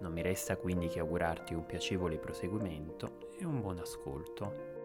[0.00, 4.76] non mi resta quindi che augurarti un piacevole proseguimento e un buon ascolto.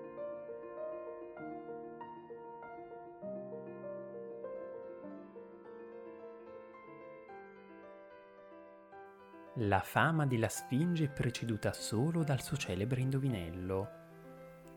[9.57, 14.01] La fama della Sfinge è preceduta solo dal suo celebre indovinello.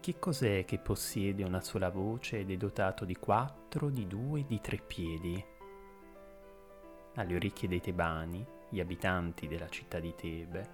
[0.01, 4.45] Che cos'è che possiede una sola voce ed è dotato di quattro, di due e
[4.45, 5.43] di tre piedi?
[7.15, 10.69] Alle orecchie dei tebani gli abitanti della città di Tebe,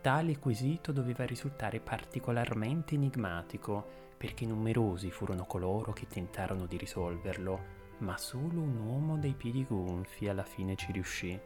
[0.00, 7.60] tale quesito doveva risultare particolarmente enigmatico perché numerosi furono coloro che tentarono di risolverlo,
[7.98, 11.38] ma solo un uomo dai piedi gonfi alla fine ci riuscì.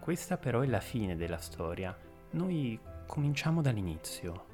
[0.00, 1.96] Questa però è la fine della storia.
[2.30, 4.46] Noi cominciamo dall'inizio.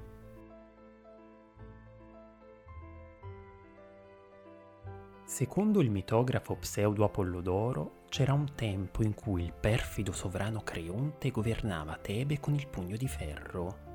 [5.24, 11.96] Secondo il mitografo Pseudo Apollodoro, c'era un tempo in cui il perfido sovrano Creonte governava
[11.96, 13.88] Tebe con il pugno di ferro.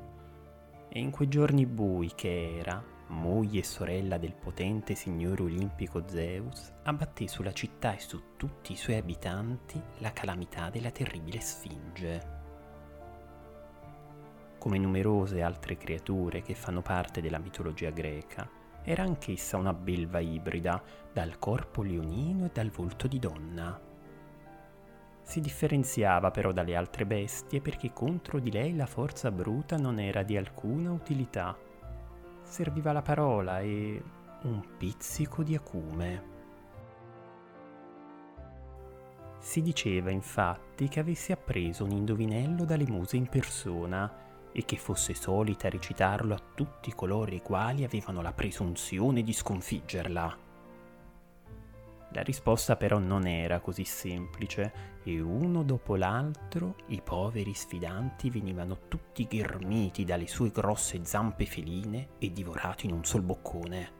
[0.87, 6.71] E in quei giorni bui che era, moglie e sorella del potente signore olimpico Zeus,
[6.83, 12.43] abbatté sulla città e su tutti i suoi abitanti la calamità della terribile Sfinge.
[14.57, 18.49] Come numerose altre creature che fanno parte della mitologia greca,
[18.81, 23.84] era anch'essa una belva ibrida, dal corpo leonino e dal volto di donna.
[25.25, 30.21] Si differenziava però dalle altre bestie perché contro di lei la forza bruta non era
[30.21, 31.57] di alcuna utilità.
[32.43, 34.01] Serviva la parola e
[34.43, 36.33] un pizzico di acume.
[39.39, 45.15] Si diceva infatti che avesse appreso un indovinello dalle muse in persona e che fosse
[45.15, 50.37] solita recitarlo a tutti coloro i quali avevano la presunzione di sconfiggerla.
[52.15, 54.71] La risposta però non era così semplice
[55.03, 62.07] e uno dopo l'altro i poveri sfidanti venivano tutti ghermiti dalle sue grosse zampe feline
[62.17, 63.91] e divorati in un sol boccone.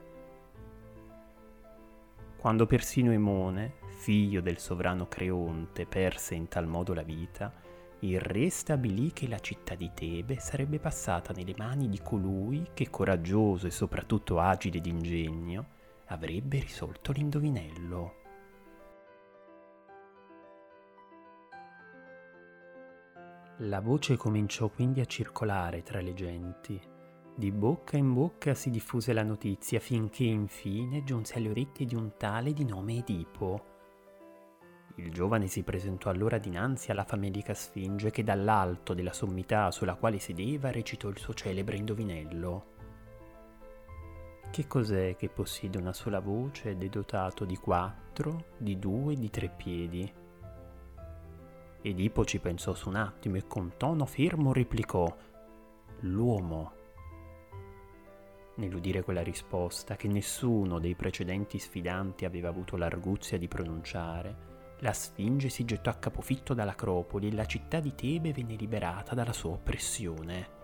[2.37, 7.51] Quando persino Emone, figlio del sovrano Creonte, perse in tal modo la vita,
[7.99, 12.89] il re stabilì che la città di Tebe sarebbe passata nelle mani di colui che,
[12.89, 15.73] coraggioso e soprattutto agile d'ingegno,
[16.05, 18.13] avrebbe risolto l'indovinello.
[23.59, 26.79] La voce cominciò quindi a circolare tra le genti.
[27.37, 32.11] Di bocca in bocca si diffuse la notizia finché infine giunse alle orecchie di un
[32.17, 33.73] tale di nome Edipo,
[34.97, 40.19] il giovane si presentò allora dinanzi alla famelica sfinge che dall'alto della sommità sulla quale
[40.19, 42.74] sedeva recitò il suo celebre indovinello.
[44.55, 49.29] Che cos'è che possiede una sola voce ed è dotato di quattro, di due di
[49.29, 50.09] tre piedi?
[51.81, 55.13] Edipo ci pensò su un attimo e con tono fermo replicò
[56.03, 56.71] L'uomo.
[58.55, 65.49] Nell'udire quella risposta, che nessuno dei precedenti sfidanti aveva avuto l'arguzia di pronunciare, la Sfinge
[65.49, 70.54] si gettò a capofitto dall'Acropoli e la città di Tebe venne liberata dalla sua oppressione.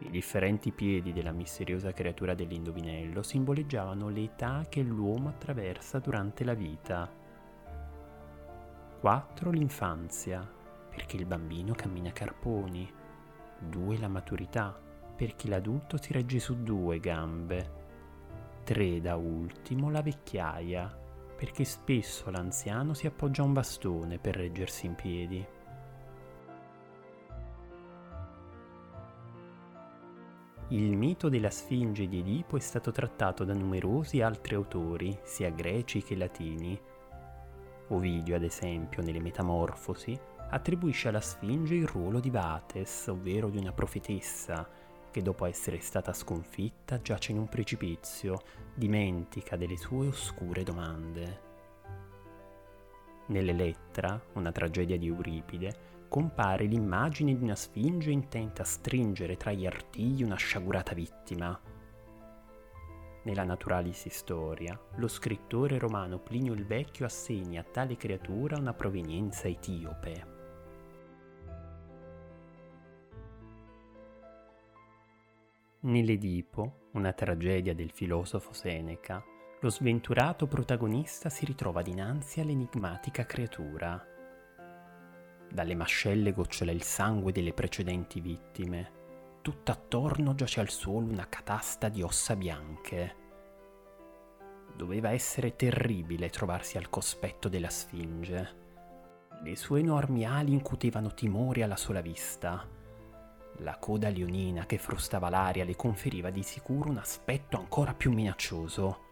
[0.00, 6.54] I differenti piedi della misteriosa creatura dell'indovinello simboleggiavano le età che l'uomo attraversa durante la
[6.54, 7.10] vita.
[9.00, 10.48] 4 l'infanzia,
[10.88, 12.88] perché il bambino cammina a carponi.
[13.58, 14.80] 2 la maturità,
[15.16, 17.72] perché l'adulto si regge su due gambe.
[18.62, 20.96] 3 da ultimo la vecchiaia,
[21.36, 25.44] perché spesso l'anziano si appoggia a un bastone per reggersi in piedi.
[30.70, 36.02] Il mito della Sfinge di Edipo è stato trattato da numerosi altri autori, sia greci
[36.02, 36.78] che latini.
[37.88, 40.14] Ovidio, ad esempio, nelle Metamorfosi,
[40.50, 44.68] attribuisce alla Sfinge il ruolo di Vates, ovvero di una profetessa,
[45.10, 48.38] che dopo essere stata sconfitta giace in un precipizio,
[48.74, 51.47] dimentica delle sue oscure domande.
[53.28, 59.66] Nell'Elettra, una tragedia di Euripide, compare l'immagine di una sfinge intenta a stringere tra gli
[59.66, 61.60] artigli una sciagurata vittima.
[63.24, 69.46] Nella Naturalis Storia, lo scrittore romano Plinio il Vecchio assegna a tale creatura una provenienza
[69.46, 70.36] etiope.
[75.80, 79.22] Nell'Edipo, una tragedia del filosofo Seneca,
[79.60, 84.00] lo sventurato protagonista si ritrova dinanzi all'enigmatica creatura.
[85.50, 88.92] Dalle mascelle gocciola il sangue delle precedenti vittime.
[89.42, 93.16] Tutt'attorno giace al suolo una catasta di ossa bianche.
[94.76, 98.56] Doveva essere terribile trovarsi al cospetto della Sfinge.
[99.42, 102.64] Le sue enormi ali incutevano timore alla sola vista.
[103.60, 109.06] La coda leonina che frustava l'aria le conferiva di sicuro un aspetto ancora più minaccioso.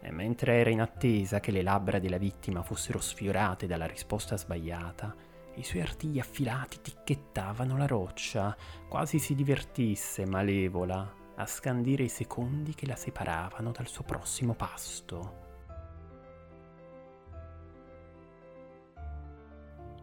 [0.00, 5.14] E mentre era in attesa che le labbra della vittima fossero sfiorate dalla risposta sbagliata,
[5.54, 8.56] i suoi artigli affilati ticchettavano la roccia,
[8.88, 15.46] quasi si divertisse, malevola, a scandire i secondi che la separavano dal suo prossimo pasto.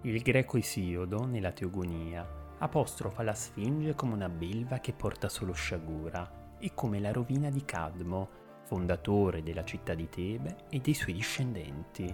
[0.01, 6.53] Il greco Isiodo, nella Teogonia, apostrofa la Sfinge come una belva che porta solo sciagura
[6.59, 12.13] e come la rovina di Cadmo, fondatore della città di Tebe e dei suoi discendenti.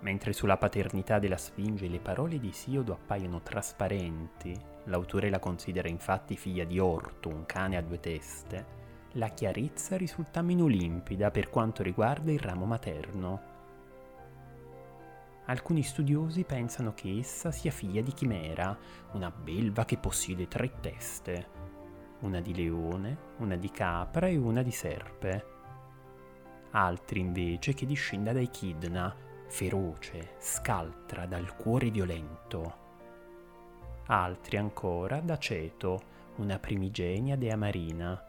[0.00, 4.54] Mentre sulla paternità della Sfinge le parole di Siodo appaiono trasparenti,
[4.84, 8.82] l'autore la considera infatti figlia di Orto, un cane a due teste,
[9.12, 13.52] la chiarezza risulta meno limpida per quanto riguarda il ramo materno.
[15.46, 18.76] Alcuni studiosi pensano che essa sia figlia di Chimera,
[19.12, 21.46] una belva che possiede tre teste,
[22.20, 25.52] una di leone, una di capra e una di serpe.
[26.70, 29.14] Altri invece che discenda da Echidna,
[29.46, 32.82] feroce, scaltra, dal cuore violento.
[34.06, 36.00] Altri ancora da Ceto,
[36.36, 38.22] una primigenia dea marina.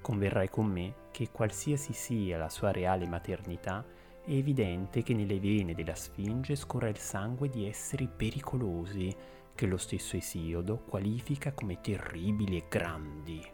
[0.00, 3.84] Converrai con me che qualsiasi sia la sua reale maternità,
[4.24, 9.14] è evidente che nelle vene della Sfinge scorre il sangue di esseri pericolosi,
[9.54, 13.52] che lo stesso Esiodo qualifica come terribili e grandi.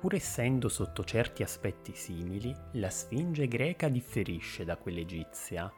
[0.00, 5.72] Pur essendo sotto certi aspetti simili, la Sfinge greca differisce da quella egizia.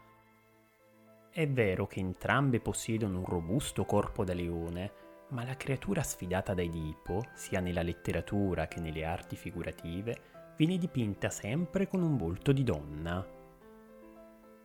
[1.30, 4.92] È vero che entrambe possiedono un robusto corpo da leone,
[5.28, 11.30] ma la creatura sfidata da Edipo, sia nella letteratura che nelle arti figurative, viene dipinta
[11.30, 13.35] sempre con un volto di donna.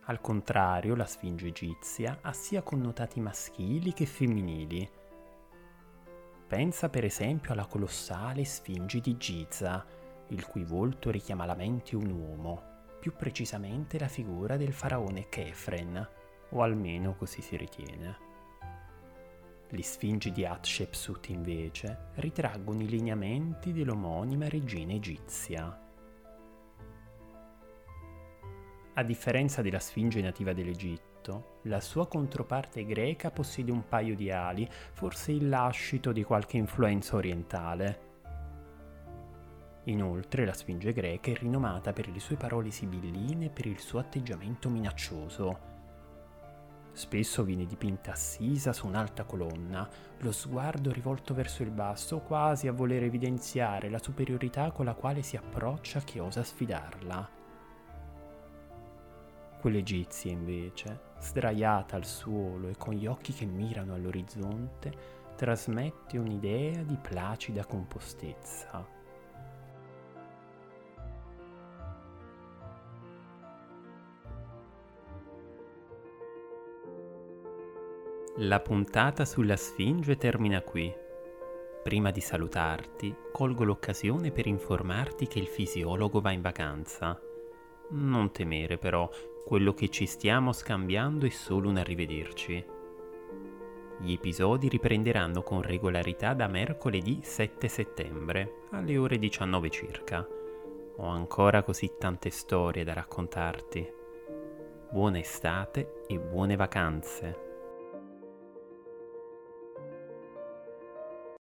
[0.06, 4.90] Al contrario, la Sfinge egizia ha sia connotati maschili che femminili.
[6.48, 9.86] Pensa per esempio alla colossale Sfinge di Giza,
[10.28, 12.62] il cui volto richiama alla mente un uomo,
[12.98, 16.08] più precisamente la figura del faraone Kefren,
[16.50, 18.30] o almeno così si ritiene.
[19.68, 25.81] Le Sfingi di Hatshepsut invece ritraggono i lineamenti dell'omonima regina egizia.
[28.94, 34.68] A differenza della Sfinge nativa dell'Egitto, la sua controparte greca possiede un paio di ali,
[34.92, 38.10] forse il lascito di qualche influenza orientale.
[39.84, 43.98] Inoltre la Sfinge greca è rinomata per le sue parole sibilline e per il suo
[43.98, 45.70] atteggiamento minaccioso.
[46.92, 52.72] Spesso viene dipinta assisa su un'alta colonna, lo sguardo rivolto verso il basso, quasi a
[52.72, 57.40] voler evidenziare la superiorità con la quale si approccia chi osa sfidarla.
[59.62, 64.92] Quell'egizia invece, sdraiata al suolo e con gli occhi che mirano all'orizzonte,
[65.36, 68.84] trasmette un'idea di placida compostezza.
[78.38, 80.92] La puntata sulla Sfinge termina qui.
[81.84, 87.16] Prima di salutarti, colgo l'occasione per informarti che il fisiologo va in vacanza.
[87.90, 89.08] Non temere però,
[89.44, 92.64] quello che ci stiamo scambiando è solo un arrivederci.
[93.98, 100.26] Gli episodi riprenderanno con regolarità da mercoledì 7 settembre, alle ore 19 circa.
[100.96, 103.86] Ho ancora così tante storie da raccontarti.
[104.90, 107.51] Buona estate e buone vacanze.